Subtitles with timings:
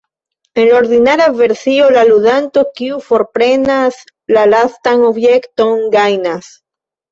[0.61, 4.01] En la ordinara versio la ludanto kiu forprenas
[4.39, 6.53] la lastan objekton gajnas.